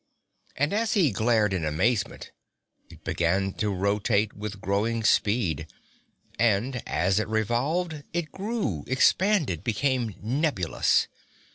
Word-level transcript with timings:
And 0.55 0.73
as 0.73 0.93
he 0.93 1.11
glared 1.11 1.53
in 1.53 1.63
amazement, 1.63 2.31
it 2.89 3.03
began 3.03 3.53
to 3.59 3.69
rotate 3.71 4.33
with 4.33 4.59
growing 4.59 5.03
speed. 5.03 5.67
And 6.39 6.81
as 6.87 7.19
it 7.19 7.27
revolved 7.27 8.01
it 8.11 8.31
grew, 8.31 8.83
expanded, 8.87 9.63
became 9.63 10.15
nebulous. 10.19 11.07